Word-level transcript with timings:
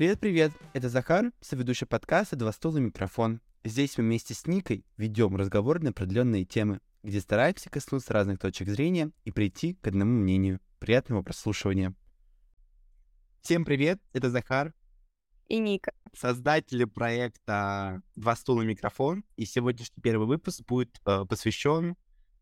Привет-привет, 0.00 0.52
это 0.72 0.88
Захар, 0.88 1.30
соведущий 1.42 1.86
подкаста 1.86 2.34
«Два 2.34 2.52
стула 2.52 2.78
микрофон». 2.78 3.42
Здесь 3.64 3.98
мы 3.98 4.04
вместе 4.04 4.32
с 4.32 4.46
Никой 4.46 4.82
ведем 4.96 5.36
разговор 5.36 5.78
на 5.82 5.90
определенные 5.90 6.46
темы, 6.46 6.80
где 7.02 7.20
стараемся 7.20 7.68
коснуться 7.68 8.14
разных 8.14 8.38
точек 8.38 8.68
зрения 8.68 9.10
и 9.24 9.30
прийти 9.30 9.74
к 9.74 9.86
одному 9.86 10.20
мнению. 10.20 10.58
Приятного 10.78 11.20
прослушивания. 11.22 11.94
Всем 13.42 13.66
привет, 13.66 14.00
это 14.14 14.30
Захар. 14.30 14.72
И 15.48 15.58
Ника. 15.58 15.92
Создатели 16.16 16.84
проекта 16.84 18.00
«Два 18.16 18.36
стула 18.36 18.62
микрофон». 18.62 19.22
И 19.36 19.44
сегодняшний 19.44 20.00
первый 20.00 20.26
выпуск 20.26 20.62
будет 20.66 20.98
э, 21.04 21.26
посвящен 21.26 21.94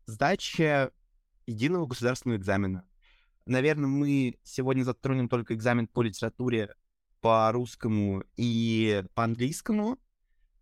сдаче 0.05 0.91
единого 1.45 1.87
государственного 1.87 2.39
экзамена. 2.39 2.87
Наверное, 3.45 3.87
мы 3.87 4.37
сегодня 4.43 4.83
затронем 4.83 5.27
только 5.27 5.55
экзамен 5.55 5.87
по 5.87 6.03
литературе, 6.03 6.73
по 7.21 7.51
русскому 7.51 8.23
и 8.37 9.03
по 9.13 9.23
английскому, 9.23 9.97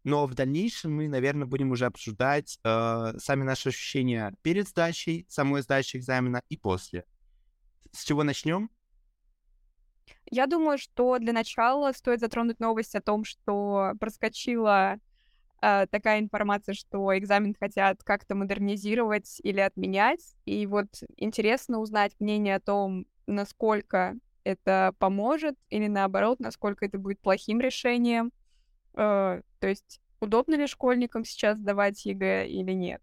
но 0.03 0.25
в 0.25 0.35
дальнейшем 0.35 0.95
мы, 0.95 1.09
наверное, 1.09 1.45
будем 1.45 1.71
уже 1.71 1.85
обсуждать 1.85 2.59
э, 2.63 3.13
сами 3.17 3.43
наши 3.43 3.69
ощущения 3.69 4.33
перед 4.41 4.67
сдачей, 4.67 5.25
самой 5.27 5.61
сдачей 5.61 5.99
экзамена 5.99 6.41
и 6.47 6.55
после. 6.55 7.03
С 7.91 8.05
чего 8.05 8.23
начнем? 8.23 8.69
Я 10.31 10.47
думаю, 10.47 10.77
что 10.77 11.19
для 11.19 11.33
начала 11.33 11.91
стоит 11.91 12.21
затронуть 12.21 12.59
новость 12.59 12.95
о 12.95 13.01
том, 13.01 13.25
что 13.25 13.93
проскочила 13.99 14.97
э, 15.61 15.87
такая 15.87 16.19
информация, 16.19 16.73
что 16.73 17.17
экзамен 17.17 17.53
хотят 17.59 18.03
как-то 18.03 18.35
модернизировать 18.35 19.41
или 19.43 19.59
отменять. 19.59 20.35
И 20.45 20.65
вот 20.67 20.87
интересно 21.17 21.79
узнать 21.79 22.13
мнение 22.19 22.55
о 22.55 22.61
том, 22.61 23.05
насколько 23.25 24.15
это 24.47 24.93
поможет, 24.97 25.55
или 25.69 25.87
наоборот, 25.87 26.39
насколько 26.39 26.85
это 26.85 26.97
будет 26.97 27.19
плохим 27.19 27.59
решением. 27.59 28.31
Э, 28.93 29.41
то 29.59 29.67
есть 29.67 29.99
удобно 30.21 30.55
ли 30.55 30.67
школьникам 30.67 31.25
сейчас 31.25 31.57
сдавать 31.57 32.05
ЕГЭ 32.05 32.47
или 32.47 32.71
нет? 32.71 33.01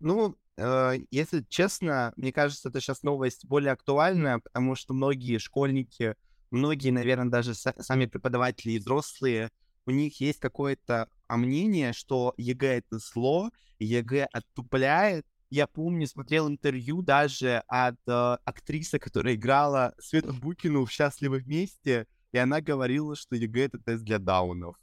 Ну, 0.00 0.36
э, 0.56 0.94
если 1.10 1.44
честно, 1.48 2.12
мне 2.16 2.32
кажется, 2.32 2.70
это 2.70 2.80
сейчас 2.80 3.04
новость 3.04 3.46
более 3.46 3.72
актуальная, 3.72 4.40
потому 4.40 4.74
что 4.74 4.94
многие 4.94 5.38
школьники, 5.38 6.16
многие, 6.50 6.90
наверное, 6.90 7.30
даже 7.30 7.54
сами 7.54 8.06
преподаватели 8.06 8.72
и 8.72 8.78
взрослые, 8.78 9.50
у 9.86 9.92
них 9.92 10.20
есть 10.20 10.40
какое-то 10.40 11.08
мнение, 11.28 11.92
что 11.92 12.34
ЕГЭ 12.36 12.78
это 12.78 12.98
зло, 12.98 13.50
ЕГЭ 13.78 14.28
отупляет. 14.32 15.24
Я 15.52 15.66
помню, 15.66 16.06
смотрел 16.06 16.48
интервью 16.48 17.02
даже 17.02 17.62
от 17.68 17.98
э, 18.06 18.36
актрисы, 18.46 18.98
которая 18.98 19.34
играла 19.34 19.94
Свету 19.98 20.32
Букину 20.32 20.86
в 20.86 20.90
«Счастливы 20.90 21.40
вместе», 21.40 22.06
и 22.32 22.38
она 22.38 22.62
говорила, 22.62 23.14
что 23.14 23.36
ЕГЭ— 23.36 23.64
это 23.66 23.78
тест 23.78 24.02
для 24.02 24.18
даунов. 24.18 24.76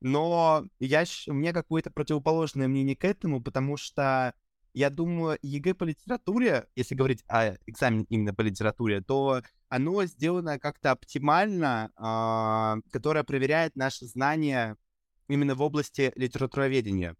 Но 0.00 0.64
я, 0.80 1.04
у 1.28 1.32
меня 1.32 1.52
какое-то 1.52 1.92
противоположное 1.92 2.66
мнение 2.66 2.96
к 2.96 3.04
этому, 3.04 3.40
потому 3.40 3.76
что 3.76 4.34
я 4.74 4.90
думаю, 4.90 5.38
ЕГЭ 5.40 5.74
по 5.74 5.84
литературе, 5.84 6.66
если 6.74 6.96
говорить 6.96 7.22
о 7.28 7.54
экзамене 7.66 8.04
именно 8.08 8.34
по 8.34 8.40
литературе, 8.40 9.00
то 9.00 9.42
оно 9.68 10.04
сделано 10.06 10.58
как-то 10.58 10.90
оптимально, 10.90 11.92
э, 11.96 12.90
которое 12.90 13.22
проверяет 13.22 13.76
наши 13.76 14.04
знания 14.06 14.76
именно 15.28 15.54
в 15.54 15.62
области 15.62 16.10
литературоведения. 16.16 17.14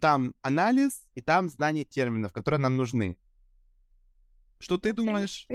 Там 0.00 0.34
анализ 0.42 1.06
и 1.14 1.22
там 1.22 1.48
знание 1.48 1.84
терминов, 1.84 2.32
которые 2.32 2.60
нам 2.60 2.76
нужны. 2.76 3.16
Что 4.58 4.78
ты 4.78 4.92
думаешь? 4.92 5.46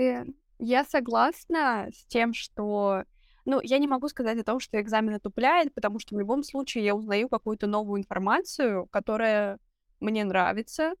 Я 0.58 0.84
согласна 0.84 1.88
с 1.92 2.04
тем, 2.06 2.34
что... 2.34 3.04
Ну, 3.46 3.60
я 3.62 3.78
не 3.78 3.86
могу 3.86 4.08
сказать 4.08 4.38
о 4.38 4.44
том, 4.44 4.60
что 4.60 4.80
экзамен 4.80 5.14
отупляет, 5.14 5.72
потому 5.74 5.98
что 5.98 6.14
в 6.14 6.18
любом 6.18 6.42
случае 6.42 6.84
я 6.84 6.94
узнаю 6.94 7.28
какую-то 7.28 7.66
новую 7.66 8.00
информацию, 8.00 8.86
которая 8.88 9.58
мне 10.00 10.24
нравится 10.24 10.92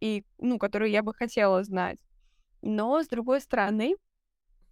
и, 0.00 0.24
ну, 0.38 0.58
которую 0.58 0.90
я 0.90 1.02
бы 1.02 1.12
хотела 1.12 1.62
знать. 1.62 1.98
Но, 2.62 3.02
с 3.02 3.08
другой 3.08 3.40
стороны, 3.42 3.96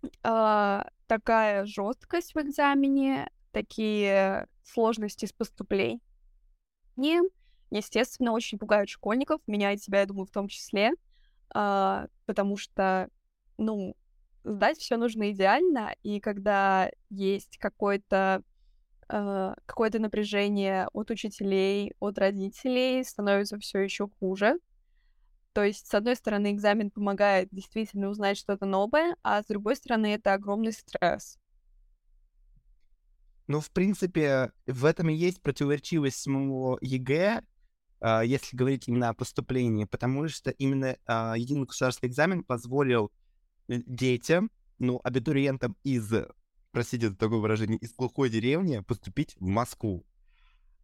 э, 0.03 0.83
такая 1.07 1.67
жесткость 1.67 2.35
в 2.35 2.41
экзамене, 2.41 3.31
такие 3.51 4.49
сложности 4.65 5.27
с 5.27 5.33
поступлением, 5.33 6.01
естественно, 7.79 8.33
очень 8.33 8.59
пугают 8.59 8.91
школьников, 8.91 9.41
меня 9.47 9.73
и 9.73 9.77
тебя, 9.79 10.01
я 10.01 10.07
думаю, 10.07 10.27
в 10.27 10.31
том 10.31 10.49
числе, 10.49 10.93
э, 11.55 12.07
потому 12.27 12.57
что, 12.57 13.09
ну, 13.59 13.97
сдать 14.45 14.79
все 14.79 14.97
нужно 14.97 15.31
идеально, 15.31 15.95
и 16.03 16.21
когда 16.21 16.91
есть 17.11 17.59
какой-то 17.59 18.43
э, 19.09 19.55
какое-то 19.67 19.99
напряжение 19.99 20.89
от 20.93 21.11
учителей, 21.11 21.95
от 22.01 22.19
родителей, 22.19 23.05
становится 23.05 23.59
все 23.59 23.81
еще 23.81 24.09
хуже. 24.19 24.59
То 25.53 25.63
есть, 25.63 25.87
с 25.87 25.95
одной 25.95 26.17
стороны, 26.17 26.53
экзамен 26.53 26.91
помогает 26.91 27.49
действительно 27.53 28.09
узнать 28.09 28.39
что-то 28.39 28.65
новое, 28.65 29.17
а 29.23 29.43
с 29.43 29.47
другой 29.47 29.77
стороны, 29.77 30.15
это 30.15 30.33
огромный 30.33 30.73
стресс. 30.73 31.39
Ну, 33.49 33.61
в 33.61 33.71
принципе, 33.71 34.51
в 34.67 34.85
этом 34.87 35.11
и 35.11 35.15
есть 35.15 35.43
противоречивость 35.43 36.23
самого 36.23 36.79
ЕГЭ, 36.81 37.43
а, 37.43 37.43
если 38.25 38.57
говорить 38.57 38.89
именно 38.89 39.11
о 39.11 39.15
поступлении, 39.15 39.85
потому 39.85 40.29
что 40.29 40.51
именно 40.51 40.97
а, 41.07 41.35
единый 41.37 41.67
государственный 41.67 42.11
экзамен 42.11 42.43
позволил 42.43 43.13
э, 43.69 43.81
детям, 43.87 44.51
ну, 44.79 45.01
абитуриентам 45.05 45.77
из, 45.85 46.13
простите 46.73 47.11
за 47.11 47.17
такое 47.17 47.39
выражение, 47.39 47.79
из 47.79 47.93
глухой 47.95 48.29
деревни 48.29 48.81
поступить 48.81 49.37
в 49.37 49.47
Москву 49.47 50.05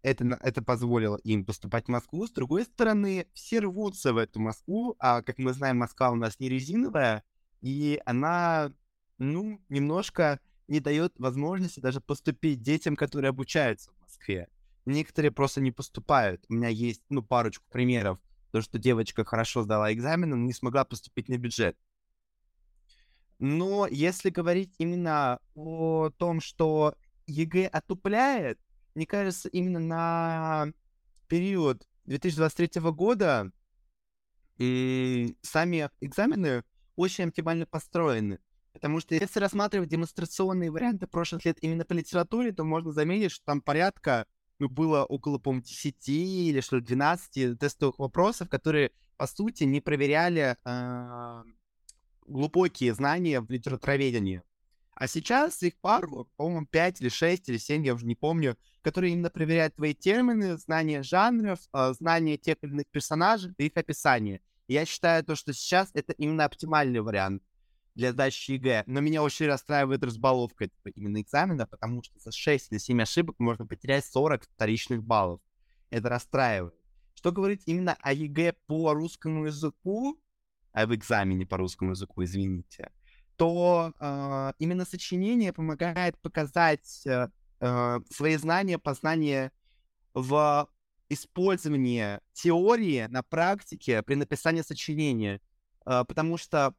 это, 0.02 0.38
это 0.42 0.62
позволило 0.62 1.16
им 1.16 1.44
поступать 1.44 1.86
в 1.86 1.90
Москву. 1.90 2.26
С 2.26 2.30
другой 2.30 2.64
стороны, 2.64 3.26
все 3.34 3.60
рвутся 3.60 4.12
в 4.12 4.16
эту 4.16 4.40
Москву, 4.40 4.96
а, 4.98 5.22
как 5.22 5.38
мы 5.38 5.52
знаем, 5.52 5.78
Москва 5.78 6.10
у 6.10 6.14
нас 6.14 6.38
не 6.38 6.48
резиновая, 6.48 7.24
и 7.60 8.00
она, 8.04 8.72
ну, 9.18 9.60
немножко 9.68 10.40
не 10.68 10.80
дает 10.80 11.18
возможности 11.18 11.80
даже 11.80 12.00
поступить 12.00 12.62
детям, 12.62 12.94
которые 12.96 13.30
обучаются 13.30 13.90
в 13.90 14.00
Москве. 14.02 14.48
Некоторые 14.88 15.30
просто 15.30 15.60
не 15.60 15.70
поступают. 15.70 16.46
У 16.48 16.54
меня 16.54 16.68
есть, 16.68 17.02
ну, 17.10 17.22
парочку 17.22 17.62
примеров. 17.68 18.18
То, 18.52 18.62
что 18.62 18.78
девочка 18.78 19.22
хорошо 19.22 19.62
сдала 19.62 19.92
экзамен, 19.92 20.30
но 20.30 20.36
не 20.36 20.54
смогла 20.54 20.86
поступить 20.86 21.28
на 21.28 21.36
бюджет. 21.36 21.76
Но 23.38 23.86
если 23.86 24.30
говорить 24.30 24.74
именно 24.78 25.40
о 25.54 26.08
том, 26.16 26.40
что 26.40 26.94
ЕГЭ 27.26 27.66
отупляет, 27.66 28.58
мне 28.94 29.04
кажется, 29.04 29.50
именно 29.50 29.78
на 29.78 30.72
период 31.28 31.86
2023 32.06 32.80
года 32.90 33.52
и 34.56 35.36
сами 35.42 35.90
экзамены 36.00 36.64
очень 36.96 37.24
оптимально 37.24 37.66
построены. 37.66 38.38
Потому 38.72 39.00
что 39.00 39.14
если 39.14 39.38
рассматривать 39.38 39.90
демонстрационные 39.90 40.70
варианты 40.70 41.06
прошлых 41.06 41.44
лет 41.44 41.58
именно 41.60 41.84
по 41.84 41.92
литературе, 41.92 42.52
то 42.52 42.64
можно 42.64 42.90
заметить, 42.90 43.32
что 43.32 43.44
там 43.44 43.60
порядка, 43.60 44.26
ну, 44.58 44.68
было 44.68 45.04
около, 45.04 45.38
по-моему, 45.38 45.64
10 45.64 46.08
или 46.08 46.60
что 46.60 46.80
12 46.80 47.58
тестовых 47.58 47.98
вопросов, 47.98 48.48
которые, 48.48 48.92
по 49.16 49.26
сути, 49.26 49.64
не 49.64 49.80
проверяли 49.80 50.56
э, 50.64 51.44
глубокие 52.26 52.94
знания 52.94 53.40
в 53.40 53.50
литературоведении. 53.50 54.42
А 54.94 55.06
сейчас 55.06 55.62
их 55.62 55.76
пару, 55.78 56.28
по-моему, 56.36 56.66
5 56.66 57.00
или 57.00 57.08
6 57.08 57.48
или 57.48 57.58
7, 57.58 57.86
я 57.86 57.94
уже 57.94 58.04
не 58.04 58.16
помню, 58.16 58.56
которые 58.82 59.12
именно 59.12 59.30
проверяют 59.30 59.76
твои 59.76 59.94
термины, 59.94 60.58
знание 60.58 61.02
жанров, 61.02 61.60
э, 61.72 61.92
знание 61.94 62.36
тех 62.36 62.56
или 62.62 62.72
иных 62.72 62.86
персонажей 62.90 63.54
и 63.58 63.66
их 63.66 63.76
описание. 63.76 64.40
я 64.66 64.84
считаю 64.84 65.24
то, 65.24 65.34
что 65.34 65.52
сейчас 65.52 65.90
это 65.94 66.12
именно 66.12 66.44
оптимальный 66.44 67.00
вариант 67.00 67.42
для 67.98 68.12
сдачи 68.12 68.52
ЕГЭ. 68.52 68.84
Но 68.86 69.00
меня 69.00 69.24
очень 69.24 69.46
расстраивает 69.46 70.04
разбаловка 70.04 70.66
этого 70.66 70.92
именно 70.94 71.20
экзамена, 71.20 71.66
потому 71.66 72.04
что 72.04 72.18
за 72.20 72.30
6 72.30 72.70
или 72.70 72.78
7 72.78 73.02
ошибок 73.02 73.40
можно 73.40 73.66
потерять 73.66 74.06
40 74.06 74.44
вторичных 74.44 75.02
баллов. 75.02 75.40
Это 75.90 76.08
расстраивает. 76.08 76.74
Что 77.14 77.32
говорить 77.32 77.62
именно 77.66 77.96
о 78.00 78.12
ЕГЭ 78.12 78.54
по 78.66 78.94
русскому 78.94 79.46
языку, 79.46 80.16
а 80.72 80.86
в 80.86 80.94
экзамене 80.94 81.44
по 81.44 81.56
русскому 81.56 81.90
языку, 81.90 82.22
извините, 82.22 82.92
то 83.36 83.92
э, 83.98 84.52
именно 84.60 84.84
сочинение 84.84 85.52
помогает 85.52 86.16
показать 86.20 87.04
э, 87.04 87.28
э, 87.58 88.00
свои 88.10 88.36
знания, 88.36 88.78
познания 88.78 89.50
в 90.14 90.68
использовании 91.08 92.20
теории 92.32 93.06
на 93.08 93.24
практике 93.24 94.04
при 94.04 94.14
написании 94.14 94.62
сочинения. 94.62 95.40
Э, 95.84 96.04
потому 96.06 96.36
что 96.36 96.76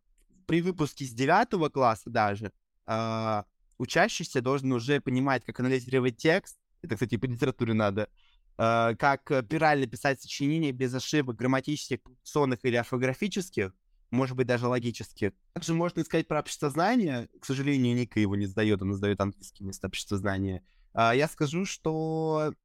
при 0.50 0.64
выпуске 0.64 1.06
с 1.06 1.12
девятого 1.12 1.70
класса 1.70 2.10
даже 2.10 2.52
э, 2.88 3.44
учащийся 3.78 4.42
должен 4.42 4.72
уже 4.72 5.00
понимать, 5.00 5.46
как 5.46 5.60
анализировать 5.60 6.18
текст. 6.18 6.58
Это, 6.82 6.96
кстати, 6.96 7.18
по 7.18 7.26
литературе 7.26 7.76
надо. 7.76 8.10
Э, 8.58 8.96
как 8.98 9.26
правильно 9.26 9.86
писать 9.86 10.20
сочинение 10.20 10.72
без 10.72 10.92
ошибок 10.96 11.36
грамматических, 11.36 12.02
пунктуационных 12.02 12.60
или 12.64 12.78
орфографических 12.78 13.74
может 14.10 14.36
быть, 14.36 14.48
даже 14.48 14.66
логически. 14.66 15.34
Также 15.54 15.76
можно 15.76 16.04
сказать 16.04 16.28
про 16.28 16.40
обществознание. 16.40 17.30
К 17.40 17.46
сожалению, 17.46 17.96
Ника 17.96 18.20
его 18.20 18.36
не 18.36 18.48
сдает, 18.48 18.82
он 18.82 18.96
сдает 18.96 19.22
английский 19.22 19.64
вместо 19.64 19.86
обществознания. 19.86 20.64
А, 20.94 21.14
я 21.14 21.28
скажу, 21.28 21.66
что 21.66 22.56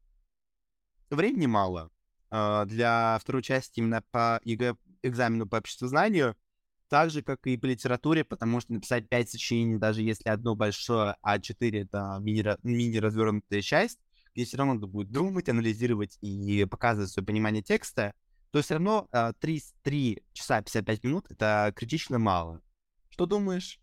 времени 1.11 1.45
мало 1.45 1.91
а, 2.31 2.65
для 2.65 3.19
второй 3.21 3.43
части 3.43 3.81
именно 3.81 4.03
по 4.11 4.41
ЕГЭ 4.45 4.77
экзамену 5.03 5.47
по 5.47 5.59
обществознанию, 5.59 6.35
так 6.95 7.11
же, 7.11 7.23
как 7.23 7.45
и 7.49 7.57
по 7.57 7.67
литературе, 7.67 8.23
потому 8.23 8.61
что 8.61 8.73
написать 8.73 9.09
5 9.09 9.29
сочинений, 9.29 9.79
даже 9.79 10.01
если 10.01 10.29
одно 10.29 10.55
большое, 10.55 11.17
а 11.23 11.41
4— 11.41 11.81
это 11.83 12.21
мини-развернутая 12.21 13.63
часть, 13.63 13.99
где 14.33 14.45
все 14.45 14.59
равно 14.59 14.75
надо 14.75 14.87
будет 14.87 15.11
думать, 15.11 15.49
анализировать 15.49 16.17
и 16.21 16.65
показывать 16.67 17.11
свое 17.11 17.27
понимание 17.27 17.65
текста, 17.65 18.15
то 18.53 18.63
все 18.63 18.75
равно 18.75 19.09
3, 19.11 19.13
а, 19.13 19.33
3 19.83 20.23
часа 20.35 20.63
55 20.63 21.03
минут— 21.03 21.27
это 21.31 21.73
критично 21.75 22.21
мало. 22.21 22.61
Что 23.09 23.27
думаешь? 23.27 23.81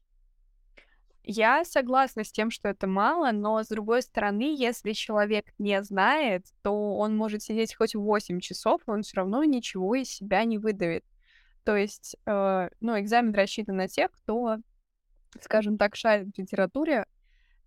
Я 1.25 1.65
согласна 1.65 2.23
с 2.23 2.31
тем, 2.31 2.49
что 2.49 2.69
это 2.69 2.87
мало, 2.87 3.33
но 3.33 3.61
с 3.61 3.67
другой 3.67 4.03
стороны, 4.03 4.55
если 4.57 4.93
человек 4.93 5.47
не 5.57 5.83
знает, 5.83 6.45
то 6.61 6.95
он 6.95 7.17
может 7.17 7.43
сидеть 7.43 7.75
хоть 7.75 7.93
8 7.93 8.39
часов, 8.39 8.81
и 8.87 8.89
он 8.89 9.01
все 9.01 9.17
равно 9.17 9.43
ничего 9.43 9.95
из 9.95 10.07
себя 10.07 10.45
не 10.45 10.57
выдавит. 10.57 11.03
То 11.63 11.75
есть, 11.75 12.15
э, 12.25 12.69
ну, 12.79 12.99
экзамен 12.99 13.33
рассчитан 13.33 13.77
на 13.77 13.87
тех, 13.87 14.11
кто, 14.11 14.57
скажем 15.39 15.77
так, 15.77 15.95
шарит 15.95 16.35
в 16.35 16.39
литературе 16.39 17.05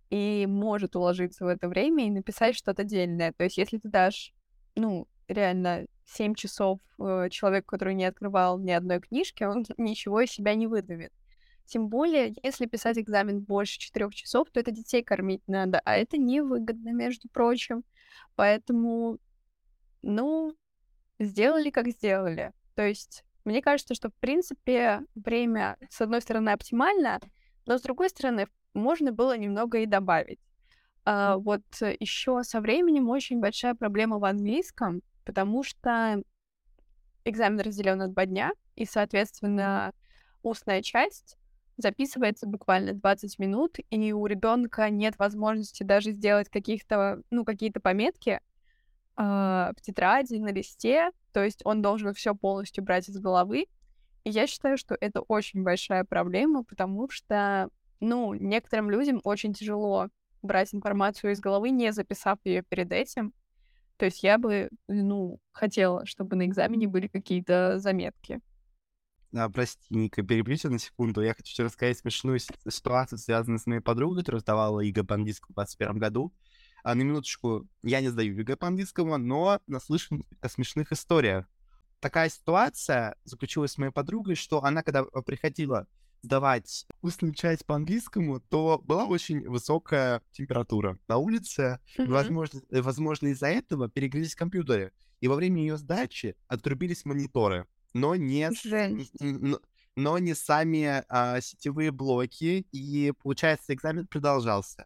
и 0.09 0.45
может 0.47 0.95
уложиться 0.95 1.45
в 1.45 1.47
это 1.47 1.67
время 1.67 2.07
и 2.07 2.11
написать 2.11 2.55
что-то 2.55 2.83
дельное. 2.83 3.33
То 3.33 3.45
есть, 3.45 3.57
если 3.57 3.77
ты 3.77 3.89
дашь, 3.89 4.33
ну, 4.75 5.07
реально 5.27 5.85
7 6.05 6.35
часов 6.35 6.79
э, 6.99 7.29
человеку, 7.29 7.67
который 7.67 7.95
не 7.95 8.05
открывал 8.05 8.59
ни 8.59 8.71
одной 8.71 8.99
книжки, 8.99 9.43
он 9.43 9.65
ничего 9.77 10.21
из 10.21 10.31
себя 10.31 10.55
не 10.55 10.67
выдавит. 10.67 11.11
Тем 11.65 11.89
более, 11.89 12.33
если 12.43 12.67
писать 12.67 12.97
экзамен 12.99 13.41
больше 13.41 13.79
четырех 13.79 14.13
часов, 14.13 14.49
то 14.51 14.59
это 14.59 14.71
детей 14.71 15.03
кормить 15.03 15.41
надо, 15.47 15.81
а 15.83 15.95
это 15.95 16.17
невыгодно, 16.17 16.89
между 16.89 17.27
прочим. 17.29 17.83
Поэтому, 18.35 19.17
ну, 20.03 20.55
сделали 21.17 21.71
как 21.71 21.87
сделали. 21.87 22.51
То 22.75 22.85
есть, 22.85 23.24
мне 23.45 23.61
кажется, 23.61 23.93
что, 23.93 24.09
в 24.09 24.15
принципе, 24.15 25.03
время, 25.15 25.77
с 25.89 26.01
одной 26.01 26.21
стороны, 26.21 26.49
оптимально, 26.49 27.19
но 27.65 27.77
с 27.77 27.81
другой 27.81 28.09
стороны, 28.09 28.47
можно 28.73 29.11
было 29.11 29.37
немного 29.37 29.79
и 29.79 29.85
добавить. 29.85 30.39
А, 31.05 31.37
вот 31.37 31.61
еще 31.99 32.43
со 32.43 32.59
временем 32.59 33.09
очень 33.09 33.39
большая 33.39 33.75
проблема 33.75 34.19
в 34.19 34.25
английском, 34.25 35.01
потому 35.23 35.63
что 35.63 36.21
экзамен 37.23 37.59
разделен 37.59 37.99
на 37.99 38.07
два 38.07 38.25
дня, 38.25 38.51
и, 38.75 38.85
соответственно, 38.85 39.93
устная 40.43 40.81
часть 40.81 41.37
записывается 41.77 42.47
буквально 42.47 42.93
20 42.93 43.39
минут, 43.39 43.77
и 43.89 44.13
у 44.13 44.25
ребенка 44.25 44.89
нет 44.89 45.17
возможности 45.17 45.83
даже 45.83 46.11
сделать 46.11 46.49
каких-то, 46.49 47.21
ну, 47.31 47.43
какие-то 47.43 47.79
пометки 47.79 48.39
э, 48.39 48.41
в 49.17 49.75
тетради, 49.81 50.35
на 50.35 50.51
листе, 50.51 51.11
то 51.35 51.43
есть 51.43 51.59
он 51.65 51.81
должен 51.81 52.13
все 52.13 52.33
полностью 52.33 52.81
брать 52.81 53.09
из 53.09 53.19
головы. 53.19 53.65
И 54.23 54.29
я 54.29 54.47
считаю, 54.47 54.77
что 54.77 54.95
это 54.97 55.19
очень 55.19 55.63
большая 55.63 56.05
проблема, 56.05 56.63
потому 56.63 57.09
что, 57.09 57.67
ну, 57.99 58.33
некоторым 58.33 58.89
людям 58.89 59.19
очень 59.25 59.53
тяжело 59.53 60.07
брать 60.41 60.73
информацию 60.73 61.33
из 61.33 61.41
головы, 61.41 61.71
не 61.71 61.91
записав 61.91 62.39
ее 62.45 62.61
перед 62.61 62.93
этим. 62.93 63.33
То 63.97 64.05
есть 64.05 64.23
я 64.23 64.37
бы, 64.37 64.69
ну, 64.87 65.41
хотела, 65.51 66.05
чтобы 66.05 66.37
на 66.37 66.45
экзамене 66.45 66.87
были 66.87 67.07
какие-то 67.07 67.79
заметки. 67.79 68.39
А, 69.35 69.49
прости, 69.49 69.85
Ника, 69.89 70.23
перебью 70.23 70.55
тебя 70.55 70.71
на 70.71 70.79
секунду. 70.79 71.21
Я 71.21 71.33
хочу 71.33 71.65
рассказать 71.65 71.97
смешную 71.97 72.39
ситуацию, 72.39 73.19
связанную 73.19 73.59
с 73.59 73.65
моей 73.65 73.81
подругой, 73.81 74.19
которая 74.19 74.39
сдавала 74.39 74.79
ЕГЭ 74.79 75.03
по 75.03 75.15
английскому 75.15 75.51
в 75.51 75.55
2021 75.55 75.99
году. 75.99 76.33
А 76.85 76.93
на 76.93 77.01
минуточку, 77.01 77.67
я 77.81 78.01
не 78.01 78.09
сдаю 78.09 78.37
ЕГЭ 78.37 78.57
по 78.57 78.67
английскому, 78.67 79.17
но 79.17 79.59
наслышан 79.65 80.23
о 80.39 80.49
смешных 80.49 80.91
историях. 80.91 81.45
Такая 81.99 82.29
ситуация 82.29 83.15
заключилась 83.23 83.71
с 83.71 83.77
моей 83.77 83.91
подругой, 83.91 84.35
что 84.35 84.63
она, 84.63 84.83
когда 84.83 84.99
а, 84.99 85.21
приходила 85.21 85.87
сдавать 86.21 86.85
устную 87.01 87.33
часть 87.33 87.65
по 87.65 87.75
английскому, 87.75 88.39
то 88.39 88.79
была 88.83 89.05
очень 89.05 89.47
высокая 89.49 90.21
температура 90.31 90.99
на 91.07 91.17
улице. 91.17 91.79
Mm-hmm. 91.97 92.11
Возможно, 92.11 92.61
э, 92.69 92.81
возможно, 92.81 93.27
из-за 93.27 93.47
этого 93.47 93.89
перегрелись 93.89 94.35
компьютеры. 94.35 94.93
И 95.21 95.27
во 95.27 95.35
время 95.35 95.61
ее 95.61 95.77
сдачи 95.77 96.35
отрубились 96.47 97.05
мониторы 97.05 97.65
но 97.95 98.13
не, 98.15 98.51
но, 99.21 99.59
но 99.95 100.17
не 100.17 100.35
сами 100.35 101.03
а, 101.07 101.39
сетевые 101.39 101.91
блоки, 101.91 102.67
и, 102.73 103.13
получается, 103.23 103.73
экзамен 103.73 104.05
продолжался. 104.05 104.85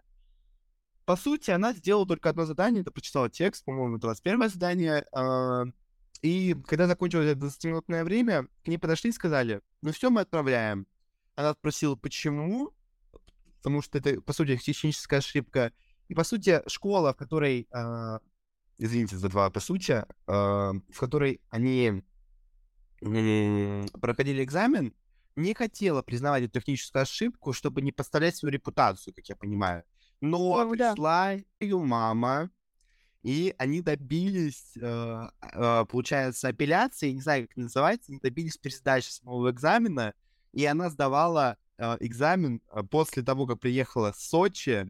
По 1.09 1.15
сути, 1.15 1.50
она 1.50 1.73
сделала 1.73 2.06
только 2.06 2.29
одно 2.29 2.45
задание, 2.45 2.81
это 2.81 2.91
прочитала 2.91 3.31
текст, 3.31 3.65
по-моему, 3.65 3.97
21 3.97 4.47
задание, 4.47 5.07
а, 5.11 5.63
и 6.21 6.56
когда 6.67 6.85
закончилось 6.85 7.35
20-минутное 7.35 8.03
время, 8.03 8.47
к 8.63 8.67
ней 8.67 8.77
подошли 8.77 9.09
и 9.09 9.13
сказали, 9.13 9.61
ну 9.81 9.91
все, 9.91 10.11
мы 10.11 10.21
отправляем. 10.21 10.85
Она 11.33 11.53
спросила, 11.53 11.95
почему, 11.95 12.75
потому 13.57 13.81
что 13.81 13.97
это, 13.97 14.21
по 14.21 14.33
сути, 14.33 14.56
техническая 14.57 15.17
ошибка. 15.17 15.73
И, 16.09 16.13
по 16.13 16.23
сути, 16.23 16.61
школа, 16.67 17.15
в 17.15 17.17
которой, 17.17 17.67
э, 17.71 18.19
извините 18.77 19.17
за 19.17 19.29
два 19.29 19.50
по 19.50 19.59
сути, 19.59 19.94
э, 19.94 20.05
в 20.27 21.00
которой 21.00 21.41
они 21.50 22.03
проходили 24.00 24.44
экзамен, 24.44 24.94
не 25.35 25.55
хотела 25.55 26.03
признавать 26.03 26.44
эту 26.44 26.59
техническую 26.59 27.01
ошибку, 27.01 27.51
чтобы 27.51 27.81
не 27.81 27.91
поставлять 27.91 28.35
свою 28.35 28.53
репутацию, 28.53 29.12
как 29.15 29.27
я 29.27 29.35
понимаю. 29.35 29.83
Но 30.21 30.60
О, 30.60 30.69
пришла 30.69 31.36
да. 31.36 31.39
ее 31.60 31.80
мама, 31.80 32.50
и 33.24 33.54
они 33.57 33.81
добились, 33.81 34.75
э, 34.81 35.30
э, 35.42 35.86
получается, 35.89 36.48
апелляции, 36.50 37.12
не 37.12 37.21
знаю, 37.21 37.44
как 37.44 37.51
это 37.51 37.62
называется, 37.62 38.12
они 38.12 38.19
добились 38.19 38.57
пересдачи 38.57 39.10
самого 39.10 39.51
экзамена, 39.51 40.13
и 40.54 40.66
она 40.66 40.89
сдавала 40.89 41.57
э, 41.77 41.98
экзамен 42.00 42.62
э, 42.71 42.83
после 42.83 43.24
того, 43.24 43.45
как 43.45 43.60
приехала 43.60 44.13
в 44.13 44.18
Сочи, 44.18 44.89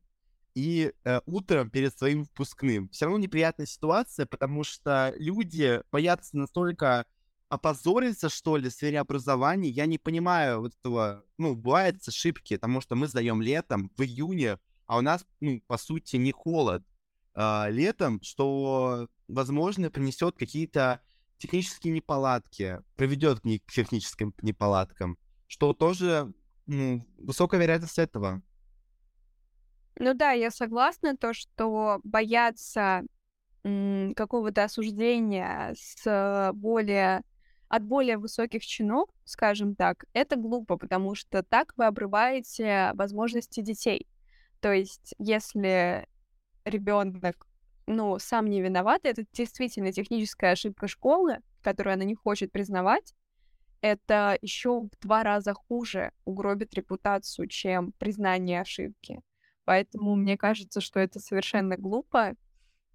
и 0.55 0.91
э, 1.03 1.21
утром 1.25 1.69
перед 1.69 1.97
своим 1.97 2.23
выпускным. 2.23 2.89
Все 2.89 3.05
равно 3.05 3.19
неприятная 3.19 3.65
ситуация, 3.65 4.25
потому 4.25 4.63
что 4.63 5.13
люди 5.17 5.81
боятся 5.91 6.37
настолько 6.37 7.05
опозориться, 7.49 8.29
что 8.29 8.57
ли, 8.57 8.69
в 8.69 8.73
сфере 8.73 8.99
образования, 8.99 9.69
я 9.69 9.85
не 9.85 9.97
понимаю 9.97 10.61
вот 10.61 10.73
этого, 10.79 11.25
ну, 11.37 11.55
бывают 11.55 12.07
ошибки, 12.07 12.55
потому 12.55 12.81
что 12.81 12.95
мы 12.95 13.07
сдаем 13.07 13.41
летом, 13.41 13.91
в 13.97 14.03
июне, 14.03 14.59
а 14.89 14.97
у 14.97 15.01
нас, 15.01 15.23
ну, 15.39 15.61
по 15.67 15.77
сути, 15.77 16.15
не 16.15 16.31
холод 16.31 16.83
а, 17.35 17.67
летом, 17.69 18.19
что, 18.23 19.07
возможно, 19.27 19.91
принесет 19.91 20.35
какие-то 20.35 21.01
технические 21.37 21.93
неполадки, 21.93 22.79
приведет 22.95 23.39
к 23.39 23.71
техническим 23.71 24.33
неполадкам, 24.41 25.19
что 25.45 25.73
тоже 25.73 26.33
ну, 26.65 27.05
высокая 27.19 27.61
вероятность 27.61 27.99
этого. 27.99 28.41
Ну 29.99 30.15
да, 30.15 30.31
я 30.31 30.49
согласна, 30.49 31.15
то, 31.15 31.33
что 31.35 31.99
бояться 32.03 33.03
какого-то 33.61 34.63
осуждения 34.63 35.75
с 35.77 36.51
более 36.55 37.21
от 37.67 37.83
более 37.83 38.17
высоких 38.17 38.65
чинов, 38.65 39.07
скажем 39.23 39.75
так, 39.75 40.05
это 40.13 40.35
глупо, 40.35 40.77
потому 40.77 41.13
что 41.13 41.43
так 41.43 41.73
вы 41.77 41.85
обрываете 41.85 42.89
возможности 42.95 43.61
детей. 43.61 44.07
То 44.61 44.73
есть, 44.73 45.13
если 45.17 46.07
ребенок, 46.65 47.47
ну, 47.87 48.19
сам 48.19 48.47
не 48.49 48.61
виноват, 48.61 49.01
это 49.03 49.25
действительно 49.33 49.91
техническая 49.91 50.51
ошибка 50.51 50.87
школы, 50.87 51.39
которую 51.61 51.93
она 51.93 52.03
не 52.03 52.15
хочет 52.15 52.51
признавать, 52.51 53.13
это 53.81 54.37
еще 54.41 54.81
в 54.81 54.89
два 55.01 55.23
раза 55.23 55.53
хуже 55.53 56.11
угробит 56.25 56.73
репутацию, 56.73 57.47
чем 57.47 57.93
признание 57.93 58.61
ошибки. 58.61 59.21
Поэтому 59.65 60.15
мне 60.15 60.37
кажется, 60.37 60.81
что 60.81 60.99
это 60.99 61.19
совершенно 61.19 61.77
глупо, 61.77 62.35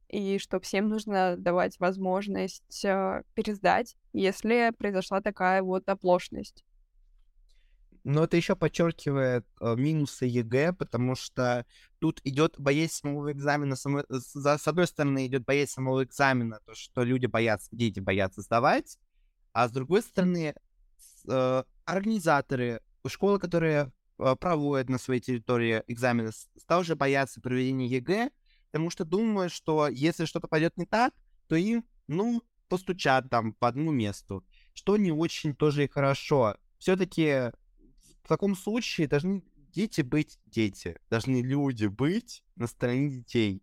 и 0.09 0.39
что 0.39 0.61
всем 0.61 0.89
нужно 0.89 1.37
давать 1.37 1.79
возможность 1.81 2.85
э, 2.85 3.23
пересдать, 3.35 3.97
если 4.13 4.73
произошла 4.77 5.21
такая 5.21 5.63
вот 5.63 5.89
оплошность. 5.89 6.65
Но 8.05 8.25
это 8.25 8.37
еще 8.37 8.55
подчеркивает 8.55 9.47
э, 9.61 9.75
минусы 9.77 10.27
ЕГЭ, 10.27 10.75
потому 10.75 11.15
что 11.15 11.65
тут 12.01 12.21
идет 12.25 12.55
боязнь 12.59 12.93
самого 12.93 13.33
экзамена. 13.33 13.77
Само... 13.77 14.05
За, 14.09 14.59
с 14.59 14.69
одной 14.69 14.87
стороны, 14.87 15.27
идет 15.27 15.47
боязнь 15.47 15.73
самого 15.73 16.05
экзамена, 16.05 16.61
то, 16.67 16.75
что 16.75 17.03
люди 17.03 17.25
боятся, 17.25 17.69
дети 17.73 18.01
боятся 18.01 18.43
сдавать, 18.43 18.99
а 19.55 19.69
с 19.69 19.73
другой 19.73 20.03
стороны, 20.03 20.55
э, 21.27 21.63
организаторы, 21.87 22.83
школы, 23.07 23.39
которые 23.39 23.91
э, 24.19 24.37
проводят 24.37 24.91
на 24.91 24.99
своей 24.99 25.23
территории 25.23 25.83
экзамены, 25.87 26.31
тоже 26.69 26.97
боятся 26.97 27.41
проведения 27.41 27.87
ЕГЭ, 27.87 28.31
потому 28.71 28.91
что 28.91 29.07
думаю, 29.07 29.49
что 29.49 29.89
если 29.89 30.27
что-то 30.27 30.47
пойдет 30.47 30.77
не 30.77 30.85
так, 30.85 31.15
то 31.47 31.57
им, 31.57 31.87
ну, 32.07 32.43
постучат 32.69 33.31
там 33.31 33.55
по 33.55 33.69
одному 33.69 33.93
месту, 33.93 34.45
что 34.75 34.99
не 34.99 35.13
очень 35.13 35.55
тоже 35.55 35.85
и 35.85 35.89
хорошо. 35.89 36.57
все-таки 36.79 37.53
в 38.25 38.29
таком 38.29 38.57
случае 38.57 39.07
должны 39.07 39.43
дети 39.73 40.01
быть 40.01 40.39
дети, 40.47 40.99
должны 41.11 41.43
люди 41.43 41.87
быть 41.87 42.43
на 42.57 42.67
стороне 42.67 43.11
детей. 43.11 43.63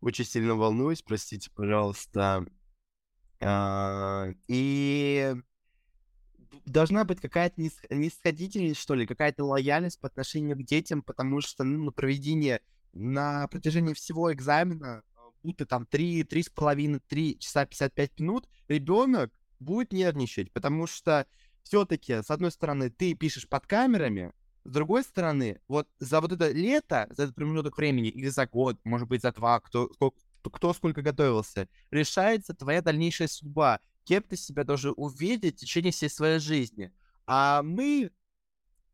Очень 0.00 0.24
сильно 0.24 0.56
волнуюсь, 0.56 1.02
простите, 1.02 1.50
пожалуйста. 1.54 2.44
А, 3.40 4.28
и 4.48 5.34
должна 6.66 7.04
быть 7.04 7.20
какая-то 7.20 7.60
нисходительность, 7.60 8.80
что 8.80 8.94
ли, 8.94 9.06
какая-то 9.06 9.44
лояльность 9.44 10.00
по 10.00 10.08
отношению 10.08 10.56
к 10.56 10.64
детям, 10.64 11.02
потому 11.02 11.40
что 11.40 11.62
ну, 11.62 11.84
на 11.84 11.92
проведение 11.92 12.60
на 12.92 13.46
протяжении 13.46 13.94
всего 13.94 14.32
экзамена, 14.32 15.04
будто 15.44 15.66
там 15.66 15.86
3, 15.86 16.24
3,5, 16.24 17.00
3 17.06 17.38
часа 17.38 17.64
55 17.64 18.18
минут, 18.18 18.48
ребенок 18.66 19.32
будет 19.60 19.92
нервничать, 19.92 20.52
потому 20.52 20.88
что 20.88 21.26
все-таки, 21.62 22.22
с 22.22 22.30
одной 22.30 22.50
стороны, 22.50 22.90
ты 22.90 23.14
пишешь 23.14 23.48
под 23.48 23.66
камерами, 23.66 24.32
с 24.64 24.72
другой 24.72 25.02
стороны, 25.02 25.60
вот 25.68 25.88
за 25.98 26.20
вот 26.20 26.32
это 26.32 26.50
лето, 26.50 27.06
за 27.10 27.24
этот 27.24 27.34
промежуток 27.34 27.76
времени, 27.76 28.08
или 28.08 28.28
за 28.28 28.46
год, 28.46 28.78
может 28.84 29.08
быть, 29.08 29.22
за 29.22 29.32
два, 29.32 29.60
кто, 29.60 29.88
кто, 29.88 30.12
кто 30.42 30.72
сколько 30.74 31.02
готовился, 31.02 31.68
решается 31.90 32.54
твоя 32.54 32.82
дальнейшая 32.82 33.28
судьба 33.28 33.80
кем 34.04 34.22
ты 34.24 34.36
себя 34.36 34.64
должен 34.64 34.92
увидеть 34.96 35.56
в 35.56 35.60
течение 35.60 35.92
всей 35.92 36.10
своей 36.10 36.40
жизни. 36.40 36.92
А 37.26 37.62
мы, 37.62 38.10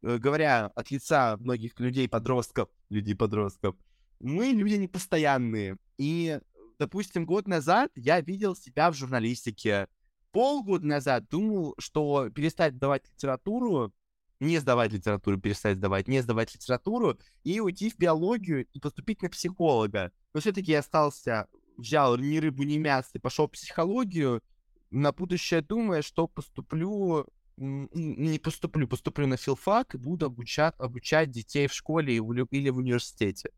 э, 0.02 0.18
говоря 0.18 0.66
от 0.66 0.90
лица 0.90 1.36
многих 1.38 1.80
людей-подростков, 1.80 2.68
людей-подростков, 2.90 3.76
мы 4.20 4.48
люди 4.48 4.74
непостоянные. 4.74 5.78
И, 5.98 6.38
допустим, 6.78 7.24
год 7.24 7.48
назад 7.48 7.90
я 7.94 8.20
видел 8.20 8.54
себя 8.54 8.90
в 8.90 8.94
журналистике. 8.94 9.88
Полгода 10.36 10.84
назад 10.84 11.30
думал, 11.30 11.74
что 11.78 12.28
перестать 12.28 12.74
сдавать 12.74 13.08
литературу, 13.08 13.94
не 14.38 14.58
сдавать 14.58 14.92
литературу, 14.92 15.40
перестать 15.40 15.78
сдавать, 15.78 16.08
не 16.08 16.20
сдавать 16.20 16.54
литературу 16.54 17.18
и 17.42 17.58
уйти 17.58 17.88
в 17.88 17.96
биологию 17.96 18.66
и 18.74 18.78
поступить 18.78 19.22
на 19.22 19.30
психолога. 19.30 20.12
Но 20.34 20.40
все-таки 20.40 20.72
я 20.72 20.80
остался, 20.80 21.48
взял 21.78 22.18
ни 22.18 22.36
рыбу, 22.36 22.64
ни 22.64 22.76
мясо 22.76 23.12
и 23.14 23.18
пошел 23.18 23.48
в 23.48 23.52
психологию, 23.52 24.42
на 24.90 25.10
будущее 25.12 25.62
думая, 25.62 26.02
что 26.02 26.28
поступлю, 26.28 27.26
не 27.56 28.38
поступлю, 28.38 28.86
поступлю 28.86 29.26
на 29.26 29.38
филфак 29.38 29.94
и 29.94 29.96
буду 29.96 30.26
обучать, 30.26 30.74
обучать 30.76 31.30
детей 31.30 31.66
в 31.66 31.72
школе 31.72 32.14
или 32.14 32.68
в 32.68 32.76
университете. 32.76 33.52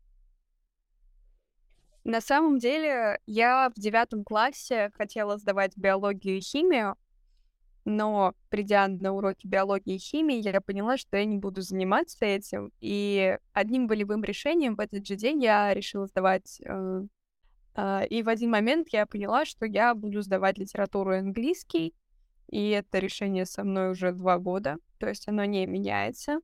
На 2.03 2.21
самом 2.21 2.59
деле, 2.59 3.19
я 3.25 3.71
в 3.75 3.79
девятом 3.79 4.23
классе 4.23 4.91
хотела 4.95 5.37
сдавать 5.37 5.77
биологию 5.77 6.37
и 6.37 6.41
химию, 6.41 6.95
но 7.85 8.33
придя 8.49 8.87
на 8.87 9.13
уроки 9.13 9.47
биологии 9.47 9.95
и 9.95 9.99
химии, 9.99 10.41
я 10.41 10.61
поняла, 10.61 10.97
что 10.97 11.17
я 11.17 11.25
не 11.25 11.37
буду 11.37 11.61
заниматься 11.61 12.25
этим. 12.25 12.71
И 12.79 13.37
одним 13.53 13.87
волевым 13.87 14.23
решением 14.23 14.75
в 14.75 14.79
этот 14.79 15.05
же 15.07 15.15
день 15.15 15.43
я 15.43 15.73
решила 15.73 16.07
сдавать 16.07 16.61
э, 16.63 17.03
а, 17.81 18.03
и 18.03 18.23
в 18.23 18.29
один 18.29 18.51
момент 18.51 18.89
я 18.91 19.05
поняла, 19.05 19.45
что 19.45 19.65
я 19.65 19.95
буду 19.95 20.21
сдавать 20.21 20.57
литературу 20.57 21.13
и 21.13 21.19
английский, 21.19 21.95
и 22.49 22.69
это 22.69 22.99
решение 22.99 23.45
со 23.45 23.63
мной 23.63 23.91
уже 23.91 24.11
два 24.11 24.37
года, 24.37 24.77
то 24.97 25.07
есть 25.07 25.27
оно 25.27 25.45
не 25.45 25.65
меняется. 25.65 26.41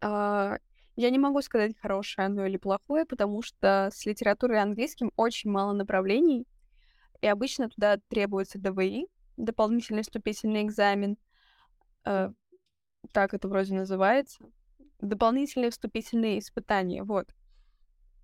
А, 0.00 0.58
я 0.98 1.10
не 1.10 1.18
могу 1.20 1.40
сказать, 1.42 1.78
хорошее 1.80 2.26
оно 2.26 2.44
или 2.44 2.56
плохое, 2.56 3.06
потому 3.06 3.40
что 3.40 3.88
с 3.92 4.04
литературой 4.04 4.60
английским 4.60 5.12
очень 5.14 5.48
мало 5.48 5.72
направлений, 5.72 6.44
и 7.20 7.28
обычно 7.28 7.68
туда 7.68 7.98
требуется 8.08 8.58
ДВИ, 8.58 9.06
дополнительный 9.36 10.02
вступительный 10.02 10.64
экзамен. 10.64 11.16
А, 12.04 12.32
так 13.12 13.32
это 13.32 13.46
вроде 13.46 13.74
называется. 13.74 14.44
Дополнительные 15.00 15.70
вступительные 15.70 16.40
испытания, 16.40 17.04
вот. 17.04 17.32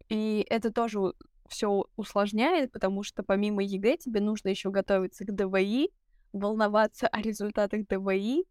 И 0.08 0.44
это 0.50 0.72
тоже 0.72 1.14
все 1.48 1.86
усложняет, 1.94 2.72
потому 2.72 3.04
что 3.04 3.22
помимо 3.22 3.62
ЕГЭ 3.62 3.98
тебе 3.98 4.20
нужно 4.20 4.48
еще 4.48 4.70
готовиться 4.70 5.24
к 5.24 5.32
ДВИ, 5.32 5.90
волноваться 6.32 7.06
о 7.06 7.22
результатах 7.22 7.86
ДВИ, 7.86 8.46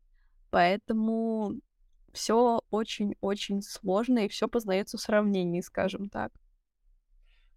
поэтому 0.50 1.60
все 2.14 2.62
очень-очень 2.70 3.62
сложно 3.62 4.20
и 4.26 4.30
все 4.30 4.48
познается 4.48 4.98
в 4.98 5.02
сравнении, 5.02 5.62
скажем 5.62 6.10
так. 6.10 6.32